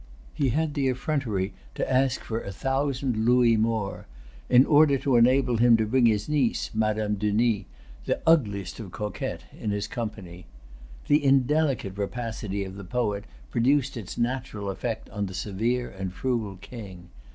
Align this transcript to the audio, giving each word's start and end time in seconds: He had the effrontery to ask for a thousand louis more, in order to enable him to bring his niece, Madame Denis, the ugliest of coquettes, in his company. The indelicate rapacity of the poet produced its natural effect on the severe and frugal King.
He 0.33 0.49
had 0.49 0.73
the 0.73 0.87
effrontery 0.87 1.53
to 1.75 1.87
ask 1.87 2.21
for 2.21 2.41
a 2.41 2.51
thousand 2.51 3.17
louis 3.17 3.55
more, 3.55 4.07
in 4.49 4.65
order 4.65 4.97
to 4.97 5.15
enable 5.15 5.57
him 5.57 5.77
to 5.77 5.85
bring 5.85 6.07
his 6.07 6.27
niece, 6.27 6.71
Madame 6.73 7.13
Denis, 7.17 7.65
the 8.05 8.19
ugliest 8.25 8.79
of 8.79 8.89
coquettes, 8.91 9.43
in 9.59 9.69
his 9.69 9.85
company. 9.85 10.47
The 11.05 11.23
indelicate 11.23 11.99
rapacity 11.99 12.63
of 12.65 12.77
the 12.77 12.83
poet 12.83 13.25
produced 13.51 13.95
its 13.95 14.17
natural 14.17 14.71
effect 14.71 15.07
on 15.11 15.27
the 15.27 15.35
severe 15.35 15.91
and 15.91 16.11
frugal 16.11 16.55
King. 16.55 17.09